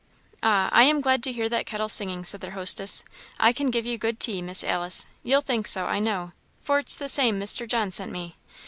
[0.41, 3.05] "Ah, I am glad to hear that kettle singing," said their hostess.
[3.39, 6.97] "I can give you good tea, Miss Alice; you'll think so, I know, for it's
[6.97, 7.69] the same Mr.
[7.69, 8.35] John sent me.